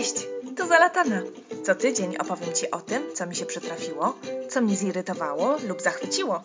Cześć, 0.00 0.26
tu 0.56 0.66
Zalatana. 0.66 1.22
Co 1.64 1.74
tydzień 1.74 2.16
opowiem 2.16 2.54
Ci 2.54 2.70
o 2.70 2.80
tym, 2.80 3.02
co 3.14 3.26
mi 3.26 3.36
się 3.36 3.46
przytrafiło, 3.46 4.18
co 4.48 4.60
mnie 4.60 4.76
zirytowało 4.76 5.56
lub 5.68 5.82
zachwyciło. 5.82 6.42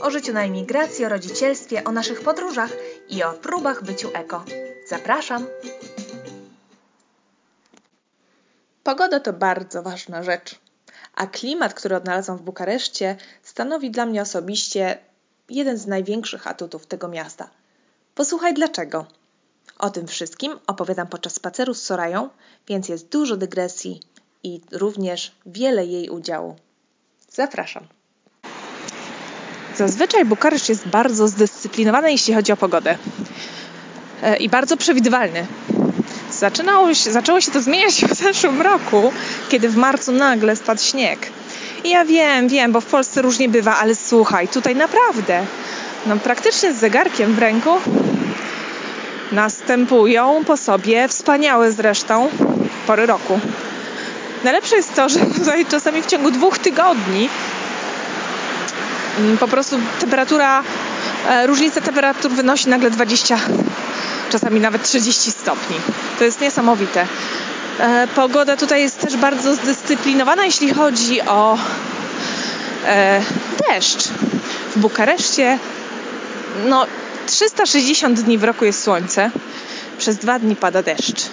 O 0.00 0.10
życiu 0.10 0.32
na 0.32 0.44
emigracji, 0.44 1.04
o 1.04 1.08
rodzicielstwie, 1.08 1.84
o 1.84 1.92
naszych 1.92 2.20
podróżach 2.20 2.70
i 3.08 3.22
o 3.22 3.32
próbach 3.32 3.84
byciu 3.84 4.10
eko. 4.14 4.44
Zapraszam! 4.88 5.46
Pogoda 8.82 9.20
to 9.20 9.32
bardzo 9.32 9.82
ważna 9.82 10.22
rzecz, 10.22 10.58
a 11.14 11.26
klimat, 11.26 11.74
który 11.74 11.96
odnalazłam 11.96 12.38
w 12.38 12.42
Bukareszcie, 12.42 13.16
stanowi 13.42 13.90
dla 13.90 14.06
mnie 14.06 14.22
osobiście 14.22 14.98
jeden 15.48 15.78
z 15.78 15.86
największych 15.86 16.46
atutów 16.46 16.86
tego 16.86 17.08
miasta. 17.08 17.50
Posłuchaj 18.14 18.54
dlaczego. 18.54 19.06
O 19.82 19.90
tym 19.90 20.06
wszystkim 20.06 20.58
opowiadam 20.66 21.06
podczas 21.06 21.34
spaceru 21.34 21.74
z 21.74 21.82
Sorają, 21.82 22.28
więc 22.68 22.88
jest 22.88 23.08
dużo 23.08 23.36
dygresji 23.36 24.00
i 24.42 24.60
również 24.72 25.32
wiele 25.46 25.86
jej 25.86 26.10
udziału. 26.10 26.56
Zapraszam. 27.28 27.82
Zazwyczaj 29.76 30.24
Bukareszt 30.24 30.68
jest 30.68 30.88
bardzo 30.88 31.28
zdyscyplinowany, 31.28 32.12
jeśli 32.12 32.34
chodzi 32.34 32.52
o 32.52 32.56
pogodę. 32.56 32.98
E, 34.22 34.36
I 34.36 34.48
bardzo 34.48 34.76
przewidywalny. 34.76 35.46
Zaczynało 36.30 36.94
się, 36.94 37.12
zaczęło 37.12 37.40
się 37.40 37.52
to 37.52 37.62
zmieniać 37.62 38.04
w 38.04 38.14
zeszłym 38.14 38.62
roku, 38.62 39.12
kiedy 39.48 39.68
w 39.68 39.76
marcu 39.76 40.12
nagle 40.12 40.56
spadł 40.56 40.82
śnieg. 40.82 41.30
I 41.84 41.90
ja 41.90 42.04
wiem, 42.04 42.48
wiem, 42.48 42.72
bo 42.72 42.80
w 42.80 42.86
Polsce 42.86 43.22
różnie 43.22 43.48
bywa, 43.48 43.76
ale 43.76 43.94
słuchaj, 43.94 44.48
tutaj 44.48 44.76
naprawdę, 44.76 45.46
no 46.06 46.16
praktycznie 46.16 46.74
z 46.74 46.76
zegarkiem 46.76 47.34
w 47.34 47.38
ręku 47.38 47.70
następują 49.32 50.44
po 50.44 50.56
sobie 50.56 51.08
wspaniałe 51.08 51.72
zresztą 51.72 52.28
pory 52.86 53.06
roku. 53.06 53.40
Najlepsze 54.44 54.76
jest 54.76 54.94
to, 54.94 55.08
że 55.08 55.20
tutaj 55.38 55.66
czasami 55.66 56.02
w 56.02 56.06
ciągu 56.06 56.30
dwóch 56.30 56.58
tygodni 56.58 57.28
mm, 59.18 59.38
po 59.38 59.48
prostu 59.48 59.76
temperatura, 60.00 60.62
e, 61.28 61.46
różnica 61.46 61.80
temperatur 61.80 62.32
wynosi 62.32 62.68
nagle 62.68 62.90
20, 62.90 63.38
czasami 64.30 64.60
nawet 64.60 64.82
30 64.82 65.30
stopni. 65.30 65.76
To 66.18 66.24
jest 66.24 66.40
niesamowite. 66.40 67.06
E, 67.80 68.08
pogoda 68.14 68.56
tutaj 68.56 68.80
jest 68.80 69.00
też 69.00 69.16
bardzo 69.16 69.54
zdyscyplinowana, 69.54 70.44
jeśli 70.44 70.74
chodzi 70.74 71.22
o 71.22 71.58
e, 72.86 73.20
deszcz. 73.68 74.08
W 74.76 74.78
Bukareszcie 74.78 75.58
no, 76.66 76.86
360 77.26 78.20
dni 78.20 78.38
w 78.38 78.44
roku 78.44 78.64
jest 78.64 78.82
słońce, 78.82 79.30
przez 79.98 80.16
dwa 80.16 80.38
dni 80.38 80.56
pada 80.56 80.82
deszcz. 80.82 81.30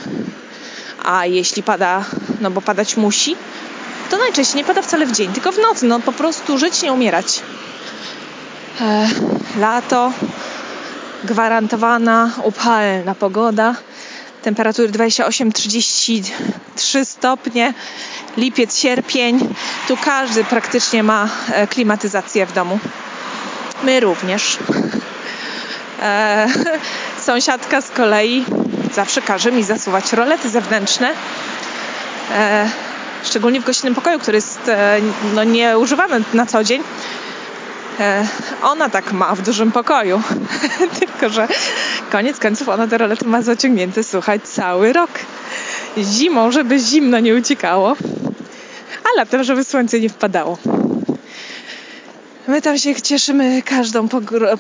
A 1.06 1.26
jeśli 1.26 1.64
pada, 1.64 2.06
no 2.42 2.52
bo 2.52 2.62
padać 2.62 2.98
musi, 2.98 3.36
to 4.10 4.18
najczęściej 4.18 4.58
nie 4.58 4.66
pada 4.66 4.82
wcale 4.82 5.06
w 5.06 5.12
dzień, 5.12 5.34
tylko 5.34 5.52
w 5.52 5.58
nocy. 5.58 5.86
No 5.86 6.00
po 6.00 6.12
prostu 6.12 6.58
żyć, 6.58 6.82
nie 6.82 6.94
umierać. 6.94 7.42
E, 8.82 9.10
lato, 9.60 10.14
gwarantowana, 11.24 12.32
upalna 12.44 13.16
pogoda. 13.16 13.76
Temperatury 14.42 14.90
28-33 14.90 17.06
stopnie, 17.06 17.74
lipiec, 18.38 18.78
sierpień. 18.78 19.56
Tu 19.88 19.98
każdy 19.98 20.44
praktycznie 20.44 21.04
ma 21.04 21.30
e, 21.52 21.68
klimatyzację 21.68 22.46
w 22.46 22.54
domu. 22.54 22.80
My 23.84 24.00
również. 24.00 24.58
E, 26.02 26.48
sąsiadka 27.26 27.82
z 27.82 27.90
kolei 27.90 28.46
zawsze 28.94 29.22
każe 29.22 29.52
mi 29.52 29.64
zasuwać 29.64 30.14
rolety 30.14 30.50
zewnętrzne. 30.50 31.12
E, 32.32 32.70
szczególnie 33.24 33.62
w 33.62 33.66
gościnnym 33.66 33.96
pokoju, 33.96 34.20
który 34.20 34.38
jest 34.38 34.70
e, 34.70 35.00
no, 35.36 35.44
nieużywany 35.44 36.22
na 36.34 36.46
co 36.46 36.64
dzień. 36.64 36.84
E, 38.00 38.28
ona 38.64 38.90
tak 38.90 39.12
ma 39.12 39.36
w 39.36 39.42
dużym 39.42 39.72
pokoju. 39.72 40.22
Tylko, 41.00 41.30
że 41.30 41.48
koniec 42.12 42.40
końców 42.40 42.70
ona 42.70 42.88
te 42.88 42.98
rolety 42.98 43.26
ma 43.26 43.42
zaciągnięte, 43.42 44.04
słuchaj, 44.04 44.40
cały 44.40 44.94
rok. 44.94 45.10
Zimą, 45.98 46.52
żeby 46.52 46.80
zimno 46.80 47.20
nie 47.20 47.36
uciekało, 47.36 47.96
a 49.04 49.18
latem, 49.18 49.44
żeby 49.44 49.64
słońce 49.64 50.00
nie 50.00 50.10
wpadało. 50.10 50.58
My 52.50 52.62
tam 52.62 52.78
się 52.78 53.02
cieszymy 53.02 53.62
każdą 53.62 54.08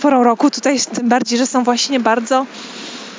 porą 0.02 0.24
roku, 0.24 0.52
tutaj 0.52 0.80
tym 0.80 1.10
bardziej, 1.10 1.38
że 1.38 1.48
są 1.48 1.64
właśnie 1.64 2.00
bardzo 2.00 2.46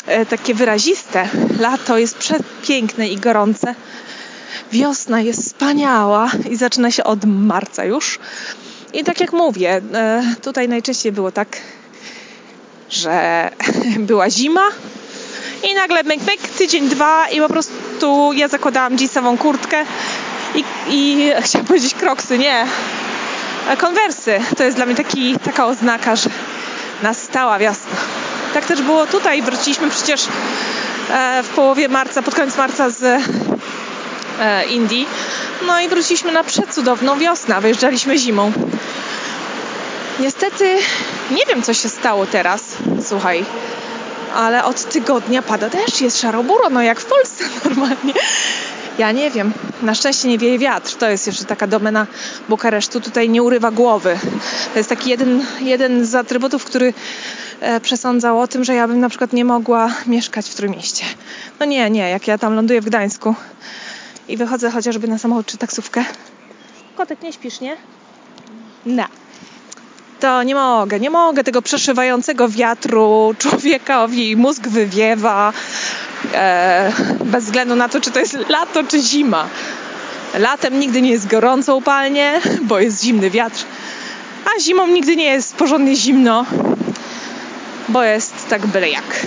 e, 0.06 0.26
takie 0.26 0.54
wyraziste. 0.54 1.28
Lato 1.60 1.98
jest 1.98 2.18
przepiękne 2.18 3.08
i 3.08 3.16
gorące. 3.16 3.74
Wiosna 4.72 5.20
jest 5.20 5.42
wspaniała 5.42 6.30
i 6.50 6.56
zaczyna 6.56 6.90
się 6.90 7.04
od 7.04 7.24
marca 7.24 7.84
już. 7.84 8.18
I 8.92 9.04
tak 9.04 9.20
jak 9.20 9.32
mówię, 9.32 9.80
e, 9.94 10.22
tutaj 10.42 10.68
najczęściej 10.68 11.12
było 11.12 11.32
tak, 11.32 11.56
że 12.90 13.50
była 14.10 14.30
zima 14.30 14.68
i 15.70 15.74
nagle 15.74 16.02
myk, 16.02 16.20
myk, 16.26 16.40
tydzień, 16.58 16.88
dwa 16.88 17.28
i 17.28 17.40
po 17.40 17.48
prostu 17.48 18.32
ja 18.32 18.48
zakładałam 18.48 18.96
jeansową 18.96 19.38
kurtkę 19.38 19.84
i, 20.54 20.64
i 20.88 21.30
chciałam 21.42 21.66
powiedzieć 21.66 21.94
kroksy, 21.94 22.38
nie, 22.38 22.66
konwersy. 23.78 24.40
To 24.56 24.64
jest 24.64 24.76
dla 24.76 24.86
mnie 24.86 24.94
taki, 24.94 25.38
taka 25.38 25.66
oznaka, 25.66 26.16
że 26.16 26.30
nastała 27.02 27.58
wiosna. 27.58 27.96
Tak 28.54 28.64
też 28.64 28.82
było 28.82 29.06
tutaj. 29.06 29.42
Wróciliśmy 29.42 29.90
przecież 29.90 30.28
e, 31.10 31.42
w 31.42 31.48
połowie 31.48 31.88
marca, 31.88 32.22
pod 32.22 32.34
koniec 32.34 32.56
marca 32.56 32.90
z 32.90 33.02
e, 34.40 34.66
Indii. 34.66 35.08
No 35.66 35.80
i 35.80 35.88
wróciliśmy 35.88 36.32
na 36.32 36.44
przecudowną 36.44 37.18
wiosnę. 37.18 37.60
Wyjeżdżaliśmy 37.60 38.18
zimą. 38.18 38.52
Niestety 40.20 40.76
nie 41.30 41.46
wiem, 41.46 41.62
co 41.62 41.74
się 41.74 41.88
stało 41.88 42.26
teraz. 42.26 42.62
Słuchaj, 43.04 43.44
ale 44.34 44.64
od 44.64 44.84
tygodnia 44.84 45.42
pada 45.42 45.68
deszcz, 45.68 46.00
jest 46.00 46.20
szaroburo, 46.20 46.70
no 46.70 46.82
jak 46.82 47.00
w 47.00 47.04
Polsce 47.04 47.44
normalnie. 47.64 48.14
Ja 49.00 49.12
nie 49.12 49.30
wiem. 49.30 49.52
Na 49.82 49.94
szczęście 49.94 50.28
nie 50.28 50.38
wieje 50.38 50.58
wiatr. 50.58 50.94
To 50.94 51.10
jest 51.10 51.26
jeszcze 51.26 51.44
taka 51.44 51.66
domena 51.66 52.06
Bukaresztu. 52.48 53.00
Tutaj 53.00 53.28
nie 53.28 53.42
urywa 53.42 53.70
głowy. 53.70 54.18
To 54.72 54.78
jest 54.78 54.88
taki 54.88 55.10
jeden, 55.10 55.44
jeden 55.60 56.06
z 56.06 56.14
atrybutów, 56.14 56.64
który 56.64 56.94
e, 57.60 57.80
przesądzał 57.80 58.40
o 58.40 58.48
tym, 58.48 58.64
że 58.64 58.74
ja 58.74 58.88
bym 58.88 59.00
na 59.00 59.08
przykład 59.08 59.32
nie 59.32 59.44
mogła 59.44 59.94
mieszkać 60.06 60.48
w 60.48 60.54
Trójmieście. 60.54 61.04
No 61.60 61.66
nie, 61.66 61.90
nie. 61.90 62.10
Jak 62.10 62.28
ja 62.28 62.38
tam 62.38 62.54
ląduję 62.54 62.80
w 62.80 62.84
Gdańsku 62.84 63.34
i 64.28 64.36
wychodzę 64.36 64.70
chociażby 64.70 65.08
na 65.08 65.18
samochód 65.18 65.46
czy 65.46 65.58
taksówkę. 65.58 66.04
Kotek, 66.96 67.22
nie 67.22 67.32
śpisz, 67.32 67.60
nie? 67.60 67.76
No. 68.86 69.04
To 70.20 70.42
nie 70.42 70.54
mogę, 70.54 71.00
nie 71.00 71.10
mogę 71.10 71.44
tego 71.44 71.62
przeszywającego 71.62 72.48
wiatru 72.48 73.34
człowiekowi 73.38 74.36
mózg 74.36 74.68
wywiewa, 74.68 75.52
bez 77.24 77.44
względu 77.44 77.76
na 77.76 77.88
to, 77.88 78.00
czy 78.00 78.10
to 78.10 78.20
jest 78.20 78.38
lato, 78.48 78.84
czy 78.84 79.00
zima. 79.02 79.48
Latem 80.38 80.80
nigdy 80.80 81.02
nie 81.02 81.10
jest 81.10 81.26
gorąco 81.26 81.76
upalnie, 81.76 82.40
bo 82.62 82.80
jest 82.80 83.02
zimny 83.02 83.30
wiatr, 83.30 83.64
a 84.44 84.60
zimą 84.60 84.86
nigdy 84.86 85.16
nie 85.16 85.24
jest 85.24 85.56
porządnie 85.56 85.96
zimno, 85.96 86.46
bo 87.88 88.02
jest 88.02 88.48
tak 88.48 88.66
byle 88.66 88.90
jak. 88.90 89.26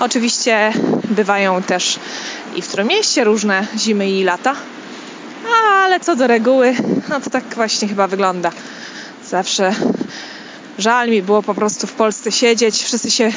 Oczywiście 0.00 0.72
bywają 1.04 1.62
też 1.62 1.98
i 2.56 2.62
w 2.62 2.68
Trójmieście 2.68 3.24
różne 3.24 3.66
zimy 3.76 4.10
i 4.10 4.24
lata, 4.24 4.54
ale 5.84 6.00
co 6.00 6.16
do 6.16 6.26
reguły, 6.26 6.74
no 7.08 7.20
to 7.20 7.30
tak 7.30 7.44
właśnie 7.44 7.88
chyba 7.88 8.06
wygląda. 8.06 8.50
Zawsze 9.28 9.74
żal 10.78 11.08
mi 11.08 11.22
było 11.22 11.42
po 11.42 11.54
prostu 11.54 11.86
w 11.86 11.92
Polsce 11.92 12.32
siedzieć, 12.32 12.82
wszyscy 12.82 13.10
się 13.10 13.32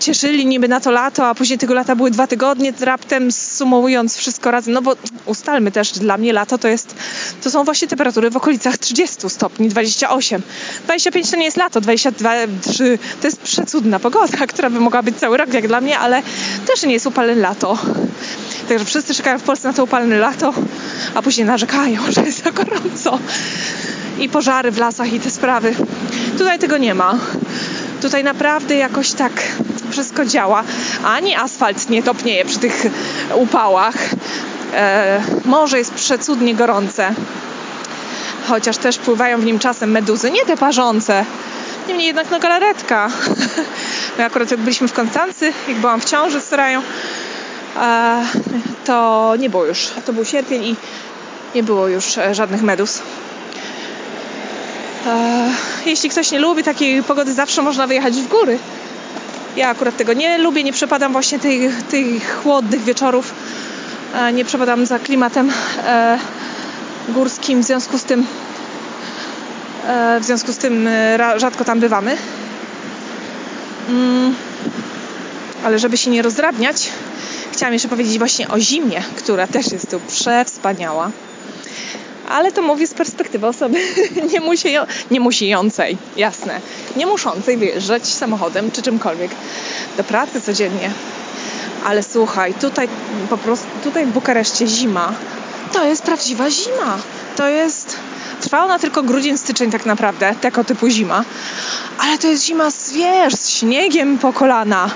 cieszyli 0.00 0.46
niby 0.46 0.68
na 0.68 0.80
to 0.80 0.90
lato, 0.90 1.28
a 1.28 1.34
później 1.34 1.58
tego 1.58 1.74
lata 1.74 1.96
były 1.96 2.10
dwa 2.10 2.26
tygodnie 2.26 2.72
raptem 2.80 3.32
sumując 3.32 4.16
wszystko 4.16 4.50
razem, 4.50 4.74
no 4.74 4.82
bo 4.82 4.96
ustalmy 5.26 5.72
też, 5.72 5.92
dla 5.92 6.16
mnie 6.16 6.32
lato 6.32 6.58
to 6.58 6.68
jest, 6.68 6.94
to 7.42 7.50
są 7.50 7.64
właśnie 7.64 7.88
temperatury 7.88 8.30
w 8.30 8.36
okolicach 8.36 8.78
30 8.78 9.30
stopni, 9.30 9.68
28. 9.68 10.42
25 10.84 11.30
to 11.30 11.36
nie 11.36 11.44
jest 11.44 11.56
lato, 11.56 11.80
22, 11.80 12.32
3 12.60 12.98
to 13.20 13.26
jest 13.26 13.40
przecudna 13.40 13.98
pogoda, 13.98 14.46
która 14.52 14.70
by 14.70 14.80
mogła 14.80 15.02
być 15.02 15.16
cały 15.16 15.36
rok 15.36 15.54
jak 15.54 15.68
dla 15.68 15.80
mnie, 15.80 15.98
ale 15.98 16.22
też 16.66 16.82
nie 16.82 16.92
jest 16.92 17.06
upalne 17.06 17.34
lato. 17.34 17.78
Także 18.68 18.84
wszyscy 18.84 19.14
czekają 19.14 19.38
w 19.38 19.42
Polsce 19.42 19.68
na 19.68 19.74
to 19.74 19.84
upalne 19.84 20.18
lato, 20.18 20.54
a 21.14 21.22
później 21.22 21.46
narzekają, 21.46 22.00
że 22.12 22.22
jest 22.22 22.44
za 22.44 22.50
gorąco. 22.50 23.18
I 24.18 24.28
pożary 24.28 24.70
w 24.70 24.78
lasach 24.78 25.12
i 25.12 25.20
te 25.20 25.30
sprawy. 25.30 25.74
Tutaj 26.38 26.58
tego 26.58 26.78
nie 26.78 26.94
ma. 26.94 27.18
Tutaj 28.02 28.24
naprawdę 28.24 28.76
jakoś 28.76 29.12
tak 29.12 29.32
wszystko 29.90 30.24
działa. 30.24 30.64
Ani 31.04 31.34
asfalt 31.34 31.90
nie 31.90 32.02
topnieje 32.02 32.44
przy 32.44 32.58
tych 32.58 32.86
upałach. 33.34 33.94
E, 34.74 35.22
morze 35.44 35.78
jest 35.78 35.94
przecudnie 35.94 36.54
gorące. 36.54 37.14
Chociaż 38.48 38.76
też 38.76 38.98
pływają 38.98 39.40
w 39.40 39.44
nim 39.44 39.58
czasem 39.58 39.90
meduzy, 39.90 40.30
nie 40.30 40.44
te 40.46 40.56
parzące. 40.56 41.24
Niemniej 41.88 42.06
jednak 42.06 42.30
no 42.30 42.40
galaretka. 42.40 43.10
My 44.18 44.24
akurat 44.24 44.50
jak 44.50 44.60
byliśmy 44.60 44.88
w 44.88 44.92
Konstancy, 44.92 45.52
jak 45.68 45.76
byłam 45.76 46.00
w 46.00 46.04
ciąży 46.04 46.40
z 46.40 46.48
Sorają, 46.48 46.82
to 48.84 49.34
nie 49.38 49.50
było 49.50 49.64
już. 49.64 49.90
To 50.06 50.12
był 50.12 50.24
sierpień 50.24 50.64
i 50.64 50.76
nie 51.54 51.62
było 51.62 51.88
już 51.88 52.18
e, 52.18 52.34
żadnych 52.34 52.62
medus. 52.62 53.02
Jeśli 55.86 56.10
ktoś 56.10 56.30
nie 56.30 56.38
lubi 56.38 56.62
takiej 56.62 57.02
pogody, 57.02 57.32
zawsze 57.34 57.62
można 57.62 57.86
wyjechać 57.86 58.14
w 58.14 58.28
góry. 58.28 58.58
Ja 59.56 59.68
akurat 59.68 59.96
tego 59.96 60.12
nie 60.12 60.38
lubię, 60.38 60.64
nie 60.64 60.72
przepadam 60.72 61.12
właśnie 61.12 61.38
tych, 61.38 61.82
tych 61.82 62.42
chłodnych 62.42 62.84
wieczorów. 62.84 63.34
Nie 64.32 64.44
przepadam 64.44 64.86
za 64.86 64.98
klimatem 64.98 65.52
e, 65.86 66.18
górskim, 67.08 67.62
w 67.62 67.64
związku 67.64 67.98
z 67.98 68.04
tym 68.04 68.26
e, 69.86 70.20
w 70.20 70.24
związku 70.24 70.52
z 70.52 70.56
tym 70.56 70.88
rzadko 71.36 71.64
tam 71.64 71.80
bywamy. 71.80 72.16
Mm, 73.88 74.34
ale 75.64 75.78
żeby 75.78 75.96
się 75.96 76.10
nie 76.10 76.22
rozdrabniać, 76.22 76.90
chciałam 77.52 77.72
jeszcze 77.72 77.88
powiedzieć 77.88 78.18
właśnie 78.18 78.48
o 78.48 78.60
zimie, 78.60 79.02
która 79.16 79.46
też 79.46 79.72
jest 79.72 79.90
tu 79.90 80.00
przewspaniała. 80.00 81.10
Ale 82.32 82.52
to 82.52 82.62
mówię 82.62 82.86
z 82.86 82.94
perspektywy 82.94 83.46
osoby 83.46 83.78
nie, 84.32 84.40
musi, 84.40 84.68
nie 85.10 85.20
jasne, 86.16 86.60
nie 86.96 87.06
muszącej 87.06 87.56
wyjeżdżać 87.56 88.06
samochodem 88.06 88.70
czy 88.70 88.82
czymkolwiek 88.82 89.30
do 89.96 90.04
pracy 90.04 90.40
codziennie. 90.40 90.90
Ale 91.84 92.02
słuchaj, 92.02 92.54
tutaj 92.54 92.88
po 93.30 93.38
prostu, 93.38 93.66
tutaj 93.84 94.06
w 94.06 94.12
Bukareszcie 94.12 94.66
zima, 94.66 95.14
to 95.72 95.84
jest 95.84 96.02
prawdziwa 96.02 96.50
zima. 96.50 96.98
To 97.36 97.48
jest, 97.48 97.96
trwa 98.40 98.64
ona 98.64 98.78
tylko 98.78 99.02
grudzień, 99.02 99.38
styczeń 99.38 99.70
tak 99.70 99.86
naprawdę, 99.86 100.34
tego 100.40 100.64
typu 100.64 100.88
zima. 100.88 101.24
Ale 101.98 102.18
to 102.18 102.26
jest 102.26 102.44
zima 102.44 102.70
z, 102.70 102.92
wiesz, 102.92 103.34
z 103.34 103.50
śniegiem 103.50 104.18
po 104.18 104.32
kolana, 104.32 104.90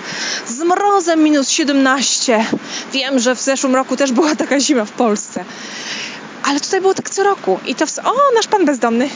z 0.47 0.61
mrozem 0.61 1.23
minus 1.23 1.49
17. 1.49 2.45
Wiem, 2.93 3.19
że 3.19 3.35
w 3.35 3.41
zeszłym 3.41 3.75
roku 3.75 3.97
też 3.97 4.13
była 4.13 4.35
taka 4.35 4.61
zima 4.61 4.85
w 4.85 4.93
Polsce. 4.93 5.45
Ale 6.47 6.61
tutaj 6.61 6.81
było 6.81 6.95
tak 6.95 7.11
co 7.11 7.23
roku. 7.23 7.59
I 7.67 7.75
to 7.75 7.87
w... 7.87 7.99
O, 7.99 8.15
nasz 8.35 8.47
pan 8.47 8.65
bezdomny. 8.65 9.09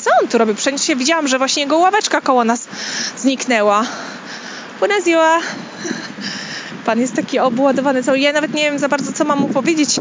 Co 0.00 0.10
on 0.22 0.28
tu 0.28 0.38
robi? 0.38 0.54
Przecież 0.54 0.82
się 0.82 0.96
widziałam, 0.96 1.28
że 1.28 1.38
właśnie 1.38 1.62
jego 1.62 1.78
ławeczka 1.78 2.20
koło 2.20 2.44
nas 2.44 2.68
zniknęła. 3.16 3.86
Ponaziła. 4.80 5.40
Pan 6.84 7.00
jest 7.00 7.14
taki 7.14 7.38
obładowany 7.38 8.02
cały. 8.02 8.18
Ja 8.18 8.32
nawet 8.32 8.54
nie 8.54 8.62
wiem 8.62 8.78
za 8.78 8.88
bardzo, 8.88 9.12
co 9.12 9.24
mam 9.24 9.38
mu 9.38 9.48
powiedzieć. 9.48 10.00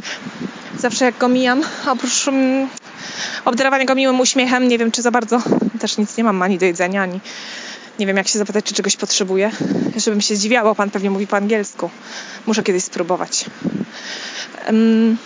Zawsze 0.79 1.05
jak 1.05 1.17
go 1.17 1.27
mijam, 1.27 1.61
oprócz 1.87 2.27
um, 2.27 2.67
obdarowania 3.45 3.85
go 3.85 3.95
miłym 3.95 4.19
uśmiechem, 4.19 4.67
nie 4.67 4.77
wiem, 4.77 4.91
czy 4.91 5.01
za 5.01 5.11
bardzo 5.11 5.41
też 5.79 5.97
nic 5.97 6.17
nie 6.17 6.23
mam 6.23 6.41
ani 6.41 6.57
do 6.57 6.65
jedzenia, 6.65 7.01
ani 7.01 7.19
nie 7.99 8.07
wiem, 8.07 8.17
jak 8.17 8.27
się 8.27 8.39
zapytać, 8.39 8.65
czy 8.65 8.73
czegoś 8.73 8.97
potrzebuje. 8.97 9.51
Żebym 9.97 10.21
się 10.21 10.35
zdziwiała, 10.35 10.75
pan 10.75 10.89
pewnie 10.89 11.09
mówi 11.09 11.27
po 11.27 11.37
angielsku. 11.37 11.89
Muszę 12.45 12.63
kiedyś 12.63 12.83
spróbować. 12.83 13.45
Um, 14.67 15.17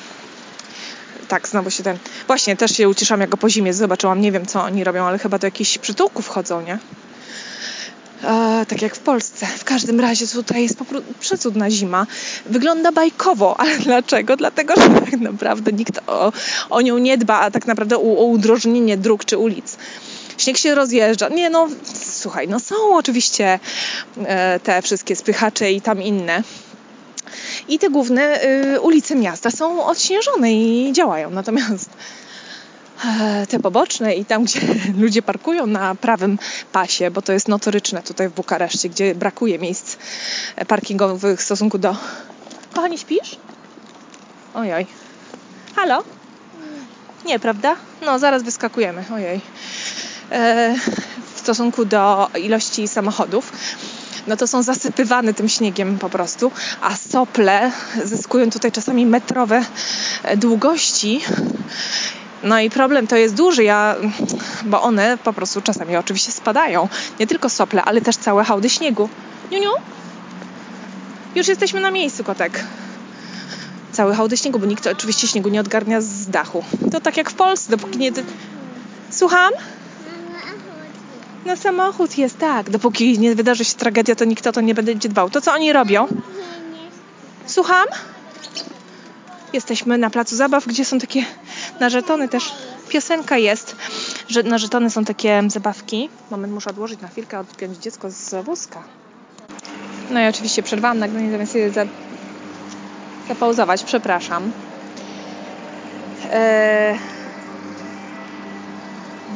tak, 1.27 1.47
znowu 1.47 1.71
się 1.71 1.83
ten... 1.83 1.97
Właśnie, 2.27 2.55
też 2.55 2.71
się 2.71 2.89
ucieszam, 2.89 3.21
jak 3.21 3.29
go 3.29 3.37
po 3.37 3.49
zimie 3.49 3.73
zobaczyłam. 3.73 4.21
Nie 4.21 4.31
wiem, 4.31 4.45
co 4.45 4.63
oni 4.63 4.83
robią, 4.83 5.05
ale 5.05 5.19
chyba 5.19 5.37
do 5.37 5.47
jakichś 5.47 5.77
przytułków 5.77 6.27
chodzą, 6.27 6.61
nie? 6.61 6.79
E, 8.23 8.65
tak 8.67 8.81
jak 8.81 8.95
w 8.95 8.99
Polsce. 8.99 9.45
W 9.45 9.63
każdym 9.63 9.99
razie 9.99 10.27
tutaj 10.27 10.63
jest 10.63 10.77
po 10.77 10.85
prostu 10.85 11.13
przecudna 11.19 11.69
zima. 11.69 12.07
Wygląda 12.45 12.91
bajkowo, 12.91 13.59
ale 13.59 13.79
dlaczego? 13.89 14.37
Dlatego, 14.37 14.73
że 14.75 14.89
tak 14.89 15.19
naprawdę 15.19 15.71
nikt 15.71 15.99
o, 16.07 16.31
o 16.69 16.81
nią 16.81 16.97
nie 16.97 17.17
dba, 17.17 17.39
a 17.39 17.51
tak 17.51 17.67
naprawdę 17.67 17.97
o, 17.97 18.01
o 18.01 18.23
udrożnienie 18.23 18.97
dróg 18.97 19.25
czy 19.25 19.37
ulic. 19.37 19.77
Śnieg 20.37 20.57
się 20.57 20.75
rozjeżdża. 20.75 21.29
Nie 21.29 21.49
no, 21.49 21.67
słuchaj, 22.11 22.47
no 22.47 22.59
są 22.59 22.75
oczywiście 22.95 23.59
e, 24.25 24.59
te 24.59 24.81
wszystkie 24.81 25.15
spychacze 25.15 25.71
i 25.71 25.81
tam 25.81 26.01
inne. 26.01 26.43
I 27.67 27.79
te 27.79 27.89
główne 27.89 28.43
y, 28.75 28.81
ulice 28.81 29.15
miasta 29.15 29.51
są 29.51 29.85
odśnieżone 29.85 30.53
i 30.53 30.93
działają. 30.93 31.29
Natomiast 31.29 31.89
e, 33.05 33.47
te 33.47 33.59
poboczne 33.59 34.15
i 34.15 34.25
tam, 34.25 34.43
gdzie 34.43 34.59
ludzie 35.03 35.21
parkują 35.21 35.67
na 35.67 35.95
prawym 35.95 36.39
pasie, 36.71 37.11
bo 37.11 37.21
to 37.21 37.33
jest 37.33 37.47
notoryczne 37.47 38.03
tutaj 38.03 38.29
w 38.29 38.33
Bukareszcie, 38.33 38.89
gdzie 38.89 39.15
brakuje 39.15 39.59
miejsc 39.59 39.97
parkingowych 40.67 41.39
w 41.39 41.43
stosunku 41.43 41.77
do... 41.77 41.95
Kochani, 42.73 42.97
śpisz? 42.97 43.37
Ojoj. 44.53 44.85
Halo? 45.75 46.03
Nie, 47.25 47.39
prawda? 47.39 47.75
No, 48.05 48.19
zaraz 48.19 48.43
wyskakujemy. 48.43 49.03
Ojej. 49.13 49.41
E, 50.31 50.75
w 51.35 51.39
stosunku 51.39 51.85
do 51.85 52.29
ilości 52.41 52.87
samochodów 52.87 53.51
no 54.27 54.37
to 54.37 54.47
są 54.47 54.63
zasypywane 54.63 55.33
tym 55.33 55.49
śniegiem 55.49 55.97
po 55.97 56.09
prostu, 56.09 56.51
a 56.81 56.95
sople 56.95 57.71
zyskują 58.03 58.49
tutaj 58.49 58.71
czasami 58.71 59.05
metrowe 59.05 59.65
e, 60.23 60.37
długości. 60.37 61.21
No 62.43 62.59
i 62.59 62.69
problem 62.69 63.07
to 63.07 63.15
jest 63.15 63.35
duży, 63.35 63.63
ja, 63.63 63.95
bo 64.65 64.81
one 64.81 65.17
po 65.17 65.33
prostu 65.33 65.61
czasami 65.61 65.95
oczywiście 65.95 66.31
spadają. 66.31 66.89
Nie 67.19 67.27
tylko 67.27 67.49
sople, 67.49 67.83
ale 67.83 68.01
też 68.01 68.17
całe 68.17 68.43
hałdy 68.43 68.69
śniegu. 68.69 69.09
Niuniu? 69.51 69.71
Już 71.35 71.47
jesteśmy 71.47 71.81
na 71.81 71.91
miejscu, 71.91 72.23
kotek. 72.23 72.63
Całe 73.91 74.15
hałdy 74.15 74.37
śniegu, 74.37 74.59
bo 74.59 74.65
nikt 74.65 74.87
oczywiście 74.87 75.27
śniegu 75.27 75.49
nie 75.49 75.59
odgarnia 75.59 76.01
z 76.01 76.29
dachu. 76.29 76.63
To 76.91 77.01
tak 77.01 77.17
jak 77.17 77.29
w 77.29 77.33
Polsce, 77.33 77.71
dopóki 77.71 77.97
nie... 77.97 78.11
Słucham? 79.09 79.53
Na 81.47 81.55
samochód 81.55 82.17
jest, 82.17 82.37
tak. 82.37 82.69
Dopóki 82.69 83.19
nie 83.19 83.35
wydarzy 83.35 83.65
się 83.65 83.75
tragedia, 83.75 84.15
to 84.15 84.25
nikt 84.25 84.47
o 84.47 84.51
to 84.51 84.61
nie 84.61 84.75
będzie 84.75 85.09
dbał. 85.09 85.29
To 85.29 85.41
co 85.41 85.53
oni 85.53 85.73
robią? 85.73 86.07
Słucham? 87.45 87.85
Jesteśmy 89.53 89.97
na 89.97 90.09
placu 90.09 90.35
zabaw, 90.35 90.67
gdzie 90.67 90.85
są 90.85 90.99
takie 90.99 91.25
na 91.79 91.89
też. 92.27 92.53
Piosenka 92.89 93.37
jest, 93.37 93.75
że 94.27 94.43
na 94.43 94.57
są 94.89 95.05
takie 95.05 95.43
zabawki. 95.47 96.09
Moment, 96.31 96.53
muszę 96.53 96.69
odłożyć 96.69 97.01
na 97.01 97.07
chwilkę, 97.07 97.39
odpiąć 97.39 97.77
dziecko 97.77 98.11
z 98.11 98.45
wózka. 98.45 98.83
No 100.11 100.19
i 100.19 100.27
oczywiście 100.27 100.63
przerwałam 100.63 100.99
nagranie, 100.99 101.31
zamiast 101.31 101.55
je 101.55 101.71
za... 101.71 101.85
zapauzować. 103.27 103.83
Przepraszam. 103.83 104.51
Eee... 106.31 106.99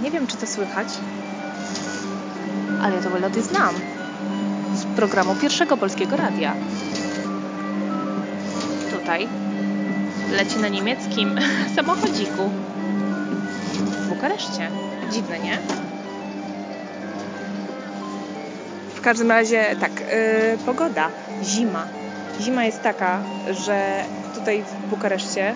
Nie 0.04 0.12
wiem, 0.12 0.28
czy 0.28 0.38
to 0.38 0.48
słychać 0.48 0.88
ale 2.82 2.96
ja 2.96 3.02
to 3.02 3.10
melody 3.10 3.42
znam 3.42 3.76
z 4.76 4.86
programu 4.86 5.36
pierwszego 5.36 5.78
polskiego 5.78 6.18
radia. 6.18 6.56
Tutaj 8.92 9.28
leci 10.32 10.60
na 10.60 10.68
niemieckim 10.68 11.40
samochodziku 11.76 12.50
w 13.74 14.10
Bukareszcie. 14.10 14.70
Dziwne, 15.12 15.40
nie? 15.40 15.58
W 18.96 19.02
każdym 19.02 19.32
razie 19.32 19.76
tak, 19.80 19.92
yy, 19.92 20.58
pogoda, 20.66 21.10
zima. 21.44 21.86
Zima 22.42 22.66
jest 22.66 22.82
taka, 22.82 23.20
że 23.52 24.04
tutaj 24.36 24.64
w 24.64 24.90
Bukareszcie, 24.90 25.56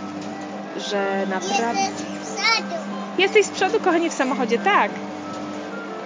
że 0.78 1.26
naprawdę... 1.30 1.82
Jesteś 3.18 3.46
z 3.46 3.50
przodu, 3.50 3.80
kochani, 3.80 4.10
w 4.10 4.14
samochodzie, 4.14 4.60
tak 4.60 4.92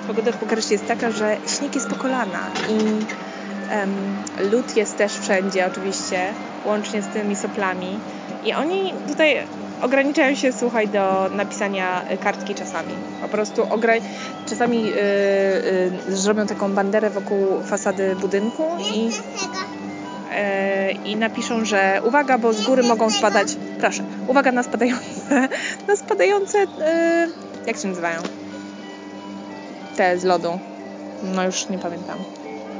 pogoda 0.09 0.31
w 0.31 0.39
Bukareszcie 0.39 0.73
jest 0.73 0.87
taka, 0.87 1.11
że 1.11 1.37
śnieg 1.47 1.75
jest 1.75 1.89
po 1.89 1.95
kolana 1.95 2.39
i 2.69 3.05
um, 3.75 4.23
lód 4.51 4.77
jest 4.77 4.97
też 4.97 5.19
wszędzie 5.19 5.67
oczywiście, 5.67 6.19
łącznie 6.65 7.01
z 7.01 7.07
tymi 7.07 7.35
soplami 7.35 7.99
i 8.45 8.53
oni 8.53 8.93
tutaj 9.07 9.37
ograniczają 9.81 10.35
się, 10.35 10.51
słuchaj, 10.53 10.87
do 10.87 11.29
napisania 11.35 12.03
kartki 12.23 12.55
czasami. 12.55 12.93
Po 13.21 13.27
prostu 13.27 13.63
ogra- 13.63 14.01
czasami 14.49 14.83
yy, 14.83 14.91
yy, 16.07 16.15
zrobią 16.15 16.47
taką 16.47 16.73
banderę 16.73 17.09
wokół 17.09 17.63
fasady 17.63 18.15
budynku 18.15 18.63
i, 18.93 19.05
yy, 19.05 19.11
i 21.05 21.15
napiszą, 21.15 21.65
że 21.65 22.01
uwaga, 22.03 22.37
bo 22.37 22.53
z 22.53 22.61
góry 22.61 22.83
mogą 22.83 23.09
spadać, 23.09 23.47
proszę, 23.79 24.03
uwaga 24.27 24.51
na 24.51 24.63
spadające, 24.63 25.03
na 25.87 25.95
spadające, 25.95 26.57
y, 26.63 26.67
jak 27.67 27.77
się 27.77 27.87
nazywają? 27.87 28.48
Te 29.99 30.19
z 30.19 30.23
lodu. 30.23 30.59
No 31.23 31.43
już 31.43 31.69
nie 31.69 31.77
pamiętam. 31.77 32.17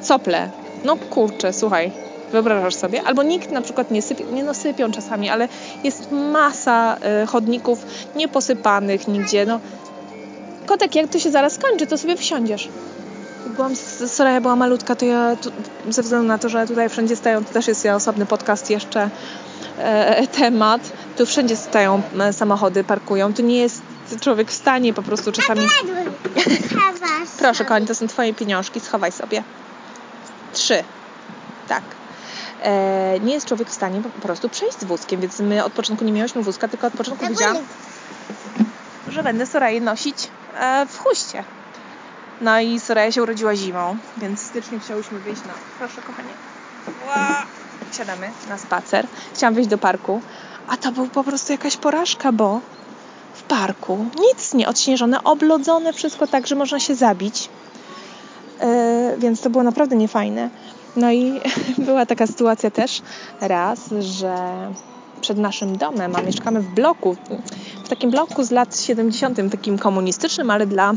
Sople. 0.02 0.50
No 0.84 0.98
kurczę, 0.98 1.54
słuchaj. 1.54 1.92
Wyobrażasz 2.32 2.76
sobie? 2.76 3.04
Albo 3.04 3.24
nikt 3.24 3.52
na 3.52 3.62
przykład 3.62 3.92
nie 3.92 4.02
sypie, 4.02 4.24
nie 4.24 4.44
no 4.44 4.54
sypią 4.54 4.92
czasami, 4.92 5.30
ale 5.30 5.48
jest 5.84 6.12
masa 6.12 6.98
y, 7.24 7.28
chodników 7.28 7.86
nieposypanych 8.16 9.08
nigdzie. 9.08 9.46
No. 9.46 9.60
Kotek, 10.66 10.96
jak 10.96 11.08
to 11.08 11.20
się 11.20 11.32
zaraz 11.32 11.54
skończy, 11.54 11.88
to 11.88 11.98
sobie 11.98 12.18
wsiądziesz. 12.18 12.70
Byłam, 13.56 13.76
Soraya 14.08 14.42
była 14.42 14.56
malutka, 14.56 14.96
to 14.96 15.06
ja 15.06 15.36
tu, 15.36 15.52
ze 15.90 16.02
względu 16.02 16.28
na 16.28 16.38
to, 16.38 16.50
że 16.50 16.68
tutaj 16.68 16.90
wszędzie 16.90 17.16
stają, 17.16 17.46
to 17.46 17.54
też 17.54 17.68
jest 17.68 17.86
osobny 17.86 18.26
podcast 18.26 18.70
jeszcze 18.70 19.10
e, 19.80 20.28
temat, 20.28 20.82
tu 21.18 21.26
wszędzie 21.26 21.56
stają 21.56 22.02
e, 22.20 22.34
samochody, 22.34 22.84
parkują, 22.84 23.34
tu 23.34 23.42
nie 23.42 23.58
jest 23.58 23.82
człowiek 24.18 24.52
w 24.52 24.54
stanie 24.54 24.94
po 24.94 25.02
prostu 25.02 25.32
czasami... 25.32 25.62
Proszę, 27.40 27.66
kochani, 27.66 27.88
to 27.88 27.96
są 27.96 28.08
twoje 28.08 28.34
pieniążki, 28.34 28.80
schowaj 28.80 29.12
sobie. 29.12 29.44
Trzy. 30.54 30.84
Tak. 31.68 31.84
e, 32.64 33.20
nie 33.20 33.34
jest 33.34 33.48
człowiek 33.48 33.70
w 33.70 33.74
stanie 33.74 34.02
po 34.02 34.10
prostu 34.10 34.50
przejść 34.50 34.80
z 34.80 34.84
wózkiem, 34.84 35.22
więc 35.22 35.40
my 35.40 35.64
od 35.64 35.74
początku 35.74 36.06
nie 36.06 36.12
miałyśmy 36.12 36.44
wózka, 36.44 36.68
tylko 36.68 36.88
od 36.88 36.94
początku 36.94 37.28
wiedziałam, 37.28 37.58
że 39.10 39.24
będę 39.24 39.46
Soraję 39.46 39.82
nosić 39.82 40.30
e, 40.60 40.86
w 40.86 40.98
chuście. 41.00 41.44
No 42.42 42.60
i 42.60 42.80
Soraya 42.80 43.12
się 43.12 43.24
urodziła 43.24 43.56
zimą, 43.56 43.98
więc 44.18 44.42
w 44.42 44.46
styczniu 44.46 44.80
chciałyśmy 44.80 45.20
wyjść 45.20 45.42
na... 45.42 45.54
Proszę, 45.80 46.02
kochanie. 46.02 46.30
Ła! 47.08 47.46
Siadamy 47.92 48.30
na 48.50 48.58
spacer. 48.58 49.08
Chciałam 49.34 49.54
wyjść 49.54 49.70
do 49.70 49.78
parku, 49.78 50.22
a 50.68 50.78
to 50.78 50.92
był 50.92 51.08
po 51.08 51.24
prostu 51.24 51.52
jakaś 51.52 51.78
porażka, 51.78 52.32
bo 52.32 52.62
parku 53.50 54.06
nic 54.20 54.54
nie 54.54 54.68
odśnieżone, 54.68 55.24
oblodzone 55.24 55.94
wszystko 55.94 56.28
tak, 56.28 56.48
że 56.48 56.56
można 56.56 56.80
się 56.80 56.96
zabić. 56.96 57.50
Yy, 58.62 59.18
więc 59.18 59.42
to 59.42 59.50
było 59.50 59.64
naprawdę 59.64 59.96
niefajne. 59.96 60.50
No 60.96 61.12
i 61.12 61.40
była 61.88 62.06
taka 62.06 62.28
sytuacja 62.28 62.72
też 62.72 63.02
raz, 63.42 63.80
że 64.00 64.36
przed 65.22 65.38
naszym 65.38 65.78
domem, 65.78 66.16
a 66.16 66.22
mieszkamy 66.22 66.62
w 66.62 66.68
bloku, 66.68 67.16
w 67.86 67.90
takim 67.90 68.12
bloku 68.12 68.44
z 68.44 68.52
lat 68.52 68.80
70., 68.80 69.52
takim 69.52 69.78
komunistycznym, 69.78 70.52
ale 70.52 70.68
dla 70.68 70.94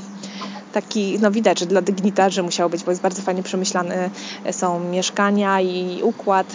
taki, 0.72 1.18
no 1.20 1.30
widać, 1.30 1.58
że 1.60 1.66
dla 1.66 1.82
dygnitarzy 1.82 2.42
musiało 2.42 2.70
być, 2.70 2.84
bo 2.84 2.90
jest 2.90 3.02
bardzo 3.02 3.22
fajnie 3.22 3.42
przemyślane 3.42 4.10
są 4.50 4.80
mieszkania 4.80 5.60
i 5.60 6.00
układ 6.02 6.46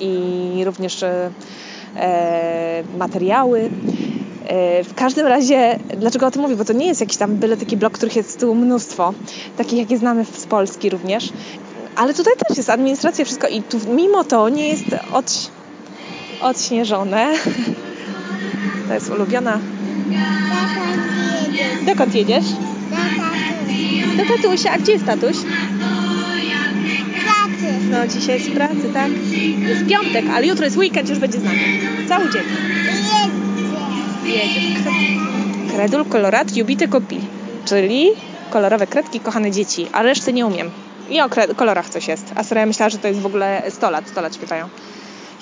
i 0.00 0.62
również 0.64 1.02
e, 1.02 1.30
materiały. 2.98 3.70
E, 4.48 4.84
w 4.84 4.94
każdym 4.94 5.26
razie, 5.26 5.78
dlaczego 5.96 6.26
o 6.26 6.30
tym 6.30 6.42
mówię? 6.42 6.56
Bo 6.56 6.64
to 6.64 6.72
nie 6.72 6.86
jest 6.86 7.00
jakiś 7.00 7.16
tam 7.16 7.36
byle 7.36 7.56
taki 7.56 7.76
blok, 7.76 7.92
których 7.92 8.16
jest 8.16 8.30
z 8.30 8.36
tyłu 8.36 8.54
mnóstwo, 8.54 9.14
takich 9.56 9.78
jakie 9.78 9.98
znamy 9.98 10.24
z 10.24 10.46
Polski 10.46 10.90
również. 10.90 11.32
Ale 11.96 12.14
tutaj 12.14 12.34
też 12.48 12.56
jest 12.56 12.70
administracja, 12.70 13.24
wszystko 13.24 13.48
i 13.48 13.62
tu 13.62 13.78
mimo 13.88 14.24
to 14.24 14.48
nie 14.48 14.68
jest 14.68 14.84
od, 15.12 15.50
odśnieżone. 16.40 17.32
To 18.88 18.94
jest 18.94 19.10
ulubiona. 19.10 19.60
Dokąd 21.86 22.14
jedziesz? 22.14 22.44
Do 24.16 24.36
tatusia. 24.36 24.72
A 24.72 24.78
gdzie 24.78 24.92
jest 24.92 25.06
tatuś? 25.06 25.36
Pracy. 27.24 27.74
No 27.90 28.08
dzisiaj 28.08 28.38
jest 28.38 28.50
pracy, 28.50 28.90
tak? 28.94 29.10
Jest 29.58 29.86
piątek, 29.86 30.24
ale 30.34 30.46
jutro 30.46 30.64
jest 30.64 30.76
weekend, 30.76 31.08
już 31.08 31.18
będzie 31.18 31.38
z 31.38 31.44
nami. 31.44 31.58
Cały 32.08 32.30
dzień. 32.32 32.42
Kredul 35.70 36.04
kolorat 36.04 36.56
jubite 36.56 36.88
kopi, 36.88 37.20
czyli 37.64 38.08
kolorowe 38.50 38.86
kredki 38.86 39.20
kochane 39.20 39.50
dzieci, 39.50 39.86
a 39.92 40.02
reszty 40.02 40.32
nie 40.32 40.46
umiem. 40.46 40.70
I 41.10 41.20
o 41.20 41.28
kolorach 41.56 41.88
coś 41.88 42.08
jest. 42.08 42.32
A 42.34 42.44
Soraya 42.44 42.66
myślała, 42.66 42.90
że 42.90 42.98
to 42.98 43.08
jest 43.08 43.20
w 43.20 43.26
ogóle 43.26 43.62
100 43.70 43.90
lat, 43.90 44.08
100 44.08 44.20
lat 44.20 44.34
śpiewają. 44.34 44.68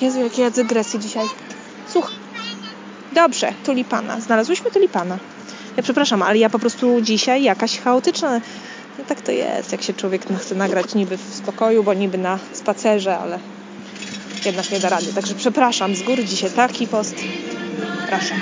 Jezu, 0.00 0.20
jakie 0.20 0.42
ja 0.42 0.50
dygresje 0.50 1.00
dzisiaj. 1.00 1.26
Słuch. 1.88 2.10
Dobrze, 3.12 3.52
tulipana. 3.64 4.20
Znalazłyśmy 4.20 4.70
tulipana. 4.70 5.18
Ja 5.76 5.82
przepraszam, 5.82 6.22
ale 6.22 6.38
ja 6.38 6.50
po 6.50 6.58
prostu 6.58 7.00
dzisiaj 7.00 7.42
jakaś 7.42 7.80
chaotyczna. 7.80 8.40
No 8.98 9.04
tak 9.08 9.20
to 9.20 9.32
jest, 9.32 9.72
jak 9.72 9.82
się 9.82 9.94
człowiek 9.94 10.22
chce 10.40 10.54
nagrać 10.54 10.94
niby 10.94 11.16
w 11.16 11.34
spokoju, 11.34 11.84
bo 11.84 11.94
niby 11.94 12.18
na 12.18 12.38
spacerze, 12.52 13.18
ale 13.18 13.38
jednak 14.44 14.70
nie 14.70 14.80
da 14.80 14.88
rady. 14.88 15.12
Także 15.14 15.34
przepraszam, 15.34 15.94
z 15.94 16.02
góry 16.02 16.24
dzisiaj 16.24 16.50
taki 16.50 16.86
post. 16.86 17.14
Proszę. 18.08 18.34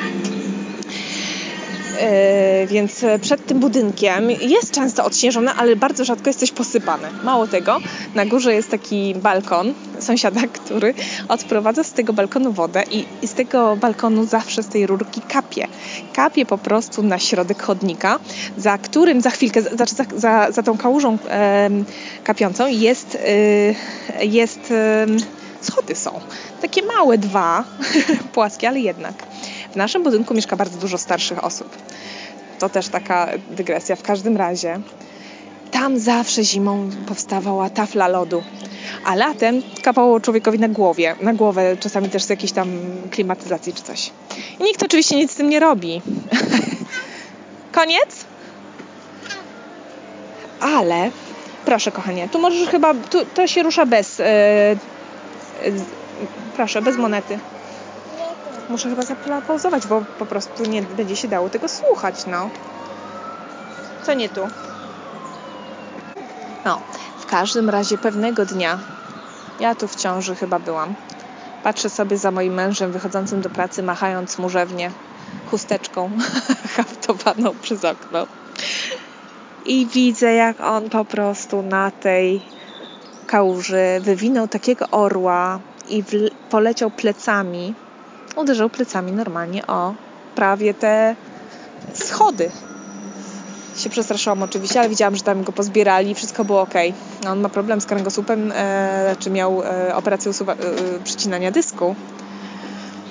Yy, 2.00 2.66
więc 2.66 3.04
przed 3.20 3.46
tym 3.46 3.60
budynkiem 3.60 4.30
jest 4.30 4.70
często 4.70 5.04
odśnieżone, 5.04 5.54
ale 5.54 5.76
bardzo 5.76 6.04
rzadko 6.04 6.28
jest 6.28 6.40
coś 6.40 6.52
posypane. 6.52 7.08
Mało 7.24 7.46
tego, 7.46 7.80
na 8.14 8.26
górze 8.26 8.54
jest 8.54 8.70
taki 8.70 9.14
balkon 9.14 9.74
sąsiada, 9.98 10.40
który 10.52 10.94
odprowadza 11.28 11.84
z 11.84 11.92
tego 11.92 12.12
balkonu 12.12 12.52
wodę 12.52 12.82
i, 12.90 13.26
z 13.26 13.34
tego 13.34 13.76
balkonu 13.76 14.26
zawsze 14.26 14.62
z 14.62 14.68
tej 14.68 14.86
rurki 14.86 15.20
kapie. 15.20 15.68
Kapie 16.12 16.46
po 16.46 16.58
prostu 16.58 17.02
na 17.02 17.18
środek 17.18 17.62
chodnika, 17.62 18.18
za 18.56 18.78
którym 18.78 19.20
za 19.20 19.30
chwilkę, 19.30 19.62
znaczy 19.62 19.94
za, 19.94 20.04
za, 20.16 20.52
za 20.52 20.62
tą 20.62 20.78
kałużą 20.78 21.18
e, 21.28 21.70
kapiącą 22.24 22.66
jest, 22.66 23.18
e, 24.20 24.26
jest 24.26 24.70
e, 24.70 25.06
schody 25.60 25.94
są. 25.94 26.20
Takie 26.62 26.82
małe 26.82 27.18
dwa, 27.18 27.64
płaskie, 28.34 28.68
ale 28.68 28.80
jednak. 28.80 29.14
W 29.74 29.76
naszym 29.76 30.02
budynku 30.02 30.34
mieszka 30.34 30.56
bardzo 30.56 30.78
dużo 30.78 30.98
starszych 30.98 31.44
osób. 31.44 31.76
To 32.58 32.68
też 32.68 32.88
taka 32.88 33.28
dygresja. 33.50 33.96
W 33.96 34.02
każdym 34.02 34.36
razie 34.36 34.80
tam 35.70 35.98
zawsze 35.98 36.44
zimą 36.44 36.90
powstawała 37.06 37.70
tafla 37.70 38.08
lodu, 38.08 38.42
a 39.04 39.14
latem 39.14 39.62
kapało 39.82 40.20
człowiekowi 40.20 40.58
na 40.58 40.68
głowie, 40.68 41.16
na 41.20 41.34
głowę 41.34 41.76
czasami 41.80 42.10
też 42.10 42.22
z 42.22 42.28
jakiejś 42.30 42.52
tam 42.52 42.68
klimatyzacji 43.10 43.72
czy 43.72 43.82
coś. 43.82 44.10
I 44.60 44.62
nikt 44.62 44.82
oczywiście 44.82 45.16
nic 45.16 45.32
z 45.32 45.34
tym 45.34 45.50
nie 45.50 45.60
robi. 45.60 46.02
Koniec? 47.72 48.24
Ale, 50.60 51.10
proszę 51.64 51.92
kochanie, 51.92 52.28
tu 52.28 52.38
możesz 52.38 52.68
chyba, 52.68 52.94
tu, 52.94 53.24
to 53.34 53.46
się 53.46 53.62
rusza 53.62 53.86
bez, 53.86 54.18
yy, 54.18 54.26
yy, 55.64 55.72
proszę, 56.56 56.82
bez 56.82 56.96
monety. 56.96 57.38
Muszę 58.68 58.88
chyba 58.90 59.02
zapauzować, 59.02 59.86
bo 59.86 60.02
po 60.18 60.26
prostu 60.26 60.64
nie 60.70 60.82
będzie 60.82 61.16
się 61.16 61.28
dało 61.28 61.48
tego 61.48 61.68
słuchać, 61.68 62.26
no. 62.26 62.50
Co 64.02 64.14
nie 64.14 64.28
tu? 64.28 64.40
No, 66.64 66.78
w 67.18 67.26
każdym 67.26 67.70
razie 67.70 67.98
pewnego 67.98 68.44
dnia, 68.44 68.78
ja 69.60 69.74
tu 69.74 69.88
w 69.88 69.96
ciąży 69.96 70.34
chyba 70.34 70.58
byłam, 70.58 70.94
patrzę 71.62 71.90
sobie 71.90 72.18
za 72.18 72.30
moim 72.30 72.54
mężem 72.54 72.92
wychodzącym 72.92 73.40
do 73.40 73.50
pracy, 73.50 73.82
machając 73.82 74.38
murzewnie 74.38 74.90
chusteczką 75.50 76.10
haftowaną 76.76 77.54
przez 77.62 77.84
okno. 77.84 78.26
I 79.66 79.86
widzę, 79.86 80.32
jak 80.32 80.60
on 80.60 80.90
po 80.90 81.04
prostu 81.04 81.62
na 81.62 81.90
tej 81.90 82.42
kałuży 83.26 84.00
wywinął 84.00 84.48
takiego 84.48 84.86
orła 84.90 85.58
i 85.88 86.04
poleciał 86.50 86.90
plecami 86.90 87.74
uderzał 88.36 88.70
plecami 88.70 89.12
normalnie 89.12 89.66
o 89.66 89.94
prawie 90.34 90.74
te 90.74 91.16
schody. 91.94 92.50
Się 93.76 93.90
przestraszyłam 93.90 94.42
oczywiście, 94.42 94.80
ale 94.80 94.88
widziałam, 94.88 95.16
że 95.16 95.22
tam 95.22 95.44
go 95.44 95.52
pozbierali, 95.52 96.14
wszystko 96.14 96.44
było 96.44 96.60
ok. 96.60 96.74
On 97.28 97.40
ma 97.40 97.48
problem 97.48 97.80
z 97.80 97.86
kręgosłupem, 97.86 98.52
e, 98.54 99.16
czy 99.18 99.30
miał 99.30 99.62
e, 99.62 99.96
operację 99.96 100.30
usuwa- 100.30 100.52
e, 100.52 101.04
przycinania 101.04 101.50
dysku, 101.50 101.94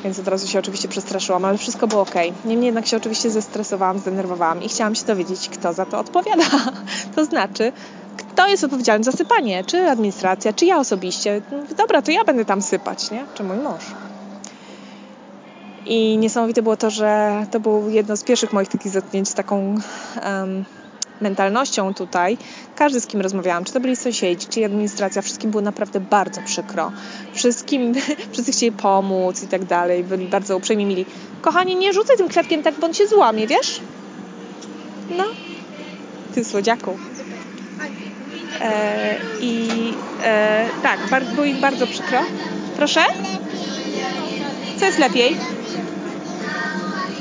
więc 0.03 0.19
od 0.19 0.27
razu 0.27 0.47
się 0.47 0.59
oczywiście 0.59 0.87
przestraszyłam, 0.87 1.45
ale 1.45 1.57
wszystko 1.57 1.87
było 1.87 2.01
ok. 2.01 2.15
Niemniej 2.45 2.65
jednak 2.65 2.87
się 2.87 2.97
oczywiście 2.97 3.29
zestresowałam, 3.29 3.99
zdenerwowałam 3.99 4.63
i 4.63 4.69
chciałam 4.69 4.95
się 4.95 5.05
dowiedzieć, 5.05 5.49
kto 5.49 5.73
za 5.73 5.85
to 5.85 5.99
odpowiada. 5.99 6.43
to 7.15 7.25
znaczy, 7.25 7.71
kto 8.17 8.47
jest 8.47 8.63
odpowiedzialny 8.63 9.03
za 9.03 9.11
sypanie, 9.11 9.63
czy 9.63 9.89
administracja, 9.89 10.53
czy 10.53 10.65
ja 10.65 10.79
osobiście. 10.79 11.41
Dobra, 11.77 12.01
to 12.01 12.11
ja 12.11 12.23
będę 12.23 12.45
tam 12.45 12.61
sypać, 12.61 13.11
nie? 13.11 13.25
Czy 13.35 13.43
mój 13.43 13.57
mąż. 13.57 13.83
I 15.85 16.17
niesamowite 16.17 16.61
było 16.61 16.77
to, 16.77 16.89
że 16.89 17.45
to 17.51 17.59
było 17.59 17.89
jedno 17.89 18.17
z 18.17 18.23
pierwszych 18.23 18.53
moich 18.53 18.67
takich 18.67 18.91
zetknięć 18.91 19.29
z 19.29 19.33
taką 19.33 19.75
um, 20.25 20.65
mentalnością 21.21 21.93
tutaj. 21.93 22.37
Każdy, 22.75 23.01
z 23.01 23.07
kim 23.07 23.21
rozmawiałam, 23.21 23.63
czy 23.63 23.73
to 23.73 23.79
byli 23.79 23.95
sąsiedzi, 23.95 24.47
czy 24.47 24.65
administracja, 24.65 25.21
wszystkim 25.21 25.51
było 25.51 25.61
naprawdę 25.61 25.99
bardzo 25.99 26.41
przykro. 26.41 26.91
Wszystkim, 27.33 27.93
wszyscy 28.31 28.51
chcieli 28.51 28.71
pomóc 28.71 29.43
i 29.43 29.47
tak 29.47 29.65
dalej. 29.65 30.03
Byli 30.03 30.27
bardzo 30.27 30.57
uprzejmi, 30.57 30.85
mili. 30.85 31.05
Kochani, 31.41 31.75
nie 31.75 31.93
rzucaj 31.93 32.17
tym 32.17 32.27
kwiatkiem 32.27 32.63
tak, 32.63 32.75
bo 32.79 32.87
on 32.87 32.93
się 32.93 33.07
złamie, 33.07 33.47
wiesz? 33.47 33.81
No. 35.17 35.23
Ty 36.35 36.45
słodziaku. 36.45 36.97
E, 38.61 39.15
I 39.41 39.69
e, 40.23 40.65
tak, 40.83 40.99
bar, 41.11 41.25
było 41.25 41.45
im 41.45 41.61
bardzo 41.61 41.87
przykro. 41.87 42.19
Proszę? 42.77 43.01
Co 44.79 44.85
jest 44.85 44.99
lepiej? 44.99 45.37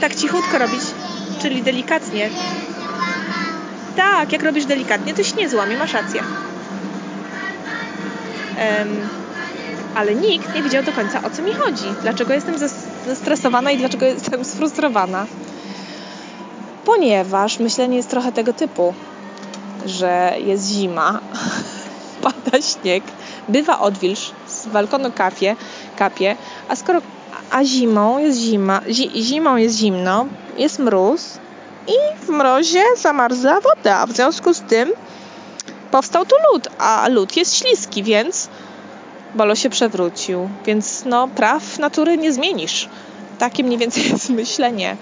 Tak 0.03 0.15
cichutko 0.15 0.59
robić, 0.59 0.81
czyli 1.43 1.63
delikatnie. 1.63 2.31
Tak, 3.97 4.33
jak 4.33 4.43
robisz 4.43 4.65
delikatnie, 4.65 5.15
to 5.15 5.23
się 5.23 5.37
nie 5.37 5.49
złamie, 5.49 5.77
masz 5.77 5.93
rację. 5.93 6.23
Um, 8.79 9.09
ale 9.95 10.15
nikt 10.15 10.55
nie 10.55 10.63
wiedział 10.63 10.83
do 10.83 10.93
końca 10.93 11.23
o 11.23 11.31
co 11.31 11.43
mi 11.43 11.53
chodzi. 11.53 11.85
Dlaczego 12.03 12.35
jestem 12.35 12.55
zestresowana 13.07 13.71
i 13.71 13.79
dlaczego 13.79 14.07
jestem 14.07 14.45
sfrustrowana. 14.55 15.27
Ponieważ 16.85 17.59
myślenie 17.59 17.97
jest 17.97 18.11
trochę 18.11 18.33
tego 18.33 18.53
typu, 18.53 18.95
że 19.87 20.35
jest 20.39 20.69
zima, 20.69 21.21
pada 22.23 22.63
śnieg, 22.63 23.05
bywa 23.49 23.81
odwilż, 23.81 24.33
z 24.47 24.67
balkonu 24.67 25.13
kapie, 25.13 25.57
kapie, 25.97 26.37
a 26.69 26.77
skoro 26.77 27.01
a 27.53 27.65
zimą 27.65 28.19
jest 28.19 28.39
zima, 28.39 28.81
zi, 28.89 29.11
zimą 29.23 29.57
jest 29.57 29.77
zimno, 29.77 30.27
jest 30.59 30.79
mróz 30.79 31.39
i 31.89 32.25
w 32.27 32.29
mrozie 32.29 32.83
zamarzła 32.97 33.61
woda. 33.61 34.07
W 34.07 34.13
związku 34.13 34.55
z 34.55 34.61
tym 34.61 34.93
powstał 35.91 36.27
tu 36.27 36.35
lód, 36.53 36.69
a 36.79 37.09
lód 37.09 37.37
jest 37.37 37.57
śliski, 37.57 38.03
więc 38.03 38.49
Bolo 39.35 39.55
się 39.55 39.71
przewrócił, 39.71 40.49
więc 40.67 41.05
no 41.07 41.29
praw 41.29 41.79
natury 41.79 42.19
nie 42.19 42.33
zmienisz. 42.33 42.89
Takie 43.39 43.65
mniej 43.65 43.79
więcej 43.79 44.03
jest 44.13 44.31
myślenie, 44.31 44.97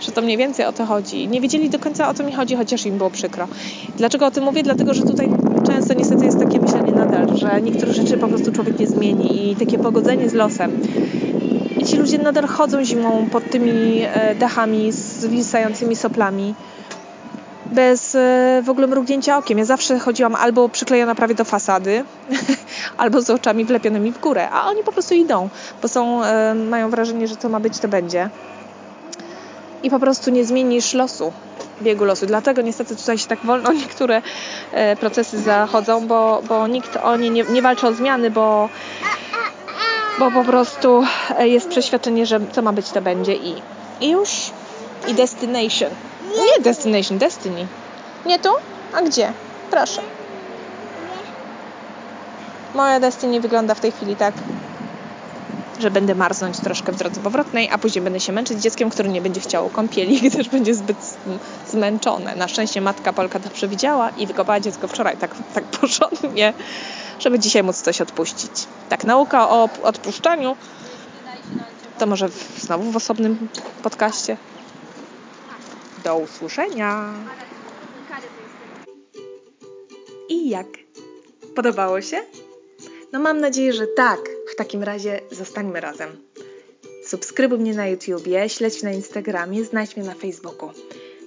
że 0.00 0.12
to 0.12 0.22
mniej 0.22 0.36
więcej 0.36 0.66
o 0.66 0.72
to 0.72 0.86
chodzi. 0.86 1.28
Nie 1.28 1.40
wiedzieli 1.40 1.70
do 1.70 1.78
końca 1.78 2.08
o 2.08 2.14
co 2.14 2.24
mi 2.24 2.32
chodzi, 2.32 2.56
chociaż 2.56 2.86
im 2.86 2.98
było 2.98 3.10
przykro. 3.10 3.48
Dlaczego 3.96 4.26
o 4.26 4.30
tym 4.30 4.44
mówię? 4.44 4.62
Dlatego, 4.62 4.94
że 4.94 5.02
tutaj 5.02 5.30
często 5.66 5.94
niestety 5.94 6.24
jest 6.24 6.38
takie 6.38 6.60
myślenie 6.60 6.92
nadal, 6.92 7.36
że 7.36 7.60
niektóre 7.62 7.92
rzeczy 7.92 8.18
po 8.18 8.28
prostu 8.28 8.52
człowiek 8.52 8.78
nie 8.78 8.86
zmieni 8.86 9.50
i 9.50 9.56
takie 9.56 9.78
pogodzenie 9.78 10.28
z 10.28 10.34
losem. 10.34 10.80
Ludzie 12.00 12.18
nadal 12.18 12.46
chodzą 12.46 12.84
zimą 12.84 13.26
pod 13.32 13.50
tymi 13.50 14.02
e, 14.02 14.34
dachami 14.34 14.92
z 14.92 15.26
wisającymi 15.26 15.96
soplami 15.96 16.54
bez 17.66 18.14
e, 18.14 18.62
w 18.64 18.70
ogóle 18.70 18.86
mrugnięcia 18.86 19.38
okiem. 19.38 19.58
Ja 19.58 19.64
zawsze 19.64 19.98
chodziłam 19.98 20.34
albo 20.34 20.68
przyklejona 20.68 21.14
prawie 21.14 21.34
do 21.34 21.44
fasady, 21.44 22.04
albo 22.98 23.22
z 23.22 23.30
oczami 23.30 23.64
wlepionymi 23.64 24.12
w 24.12 24.20
górę, 24.20 24.50
a 24.50 24.68
oni 24.68 24.82
po 24.82 24.92
prostu 24.92 25.14
idą, 25.14 25.48
bo 25.82 25.88
są, 25.88 26.24
e, 26.24 26.54
mają 26.54 26.90
wrażenie, 26.90 27.28
że 27.28 27.36
co 27.36 27.48
ma 27.48 27.60
być, 27.60 27.78
to 27.78 27.88
będzie. 27.88 28.30
I 29.82 29.90
po 29.90 29.98
prostu 29.98 30.30
nie 30.30 30.44
zmienisz 30.44 30.94
losu, 30.94 31.32
biegu 31.82 32.04
losu. 32.04 32.26
Dlatego 32.26 32.62
niestety 32.62 32.96
tutaj 32.96 33.18
się 33.18 33.28
tak 33.28 33.38
wolno 33.38 33.72
niektóre 33.82 34.22
procesy 35.00 35.38
zachodzą, 35.38 36.06
bo, 36.06 36.42
bo 36.48 36.66
nikt 36.66 36.96
o 36.96 37.16
nie, 37.16 37.30
nie, 37.30 37.44
nie 37.44 37.62
walczy 37.62 37.86
o 37.86 37.92
zmiany, 37.92 38.30
bo, 38.30 38.68
bo 40.18 40.30
po 40.30 40.44
prostu 40.44 41.04
jest 41.38 41.68
przeświadczenie, 41.68 42.26
że 42.26 42.40
co 42.52 42.62
ma 42.62 42.72
być, 42.72 42.90
to 42.90 43.02
będzie 43.02 43.34
i, 43.34 43.62
i 44.00 44.10
już. 44.10 44.50
I 45.08 45.14
destination. 45.14 45.90
Nie 46.36 46.62
destination, 46.64 47.18
destiny. 47.18 47.66
Nie 48.26 48.38
tu? 48.38 48.48
A 48.94 49.02
gdzie? 49.02 49.32
Proszę. 49.70 50.02
Moja 52.74 53.00
destiny 53.00 53.40
wygląda 53.40 53.74
w 53.74 53.80
tej 53.80 53.92
chwili 53.92 54.16
tak, 54.16 54.34
że 55.80 55.90
będę 55.90 56.14
marznąć 56.14 56.58
troszkę 56.58 56.92
w 56.92 56.96
drodze 56.96 57.20
powrotnej, 57.20 57.68
a 57.72 57.78
później 57.78 58.02
będę 58.02 58.20
się 58.20 58.32
męczyć 58.32 58.62
dzieckiem, 58.62 58.90
które 58.90 59.08
nie 59.08 59.20
będzie 59.20 59.40
chciało 59.40 59.70
kąpieli, 59.70 60.20
gdyż 60.30 60.48
będzie 60.48 60.74
zbyt 60.74 60.96
zmęczone. 61.68 62.36
Na 62.36 62.48
szczęście 62.48 62.80
matka 62.80 63.12
Polka 63.12 63.40
to 63.40 63.50
przewidziała 63.50 64.10
i 64.10 64.26
wykopała 64.26 64.60
dziecko 64.60 64.88
wczoraj 64.88 65.16
tak, 65.16 65.34
tak 65.54 65.64
porządnie, 65.80 66.52
żeby 67.20 67.38
dzisiaj 67.38 67.62
móc 67.62 67.82
coś 67.82 68.00
odpuścić. 68.00 68.66
Tak, 68.88 69.04
nauka 69.04 69.48
o 69.48 69.68
odpuszczaniu 69.82 70.56
to 72.00 72.06
może 72.06 72.28
znowu 72.58 72.90
w 72.90 72.96
osobnym 72.96 73.48
podcaście. 73.82 74.36
Do 76.04 76.16
usłyszenia. 76.16 77.14
I 80.28 80.48
jak? 80.48 80.66
Podobało 81.54 82.00
się? 82.00 82.20
No 83.12 83.20
mam 83.20 83.40
nadzieję, 83.40 83.72
że 83.72 83.86
tak. 83.86 84.20
W 84.52 84.56
takim 84.56 84.82
razie 84.82 85.20
zostańmy 85.30 85.80
razem. 85.80 86.22
Subskrybuj 87.06 87.58
mnie 87.58 87.74
na 87.74 87.86
YouTubie, 87.86 88.48
śledź 88.48 88.82
na 88.82 88.92
Instagramie, 88.92 89.64
znajdź 89.64 89.96
mnie 89.96 90.06
na 90.06 90.14
Facebooku. 90.14 90.70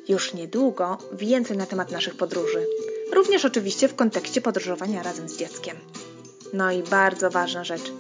Już 0.08 0.34
niedługo 0.34 0.98
więcej 1.12 1.58
na 1.58 1.66
temat 1.66 1.92
naszych 1.92 2.18
podróży. 2.18 2.66
Również 3.12 3.46
oczywiście 3.46 3.88
w 3.88 3.96
kontekście 3.96 4.42
podróżowania 4.42 5.04
razem 5.04 5.30
z 5.30 5.38
dzieckiem. 5.38 5.78
No 6.54 6.72
i 6.72 6.84
bardzo 6.84 7.30
ważna 7.30 7.64
rzecz. 7.64 7.92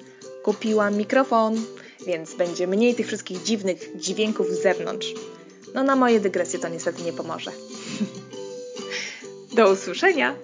Kupiłam 0.43 0.98
mikrofon, 0.98 1.62
więc 2.05 2.33
będzie 2.36 2.67
mniej 2.67 2.95
tych 2.95 3.07
wszystkich 3.07 3.43
dziwnych 3.43 3.89
dźwięków 3.95 4.48
z 4.51 4.62
zewnątrz. 4.62 5.07
No 5.74 5.83
na 5.83 5.95
moje 5.95 6.19
dygresje 6.19 6.60
to 6.60 6.67
niestety 6.67 7.03
nie 7.03 7.13
pomoże. 7.13 7.51
Do 9.55 9.72
usłyszenia! 9.72 10.36